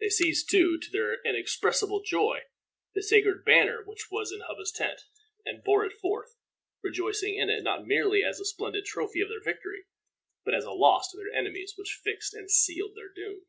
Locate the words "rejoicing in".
6.82-7.48